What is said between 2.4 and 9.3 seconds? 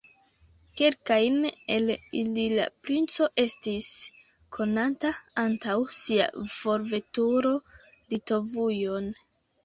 la princo estis konanta antaŭ sia forveturo Litovujon.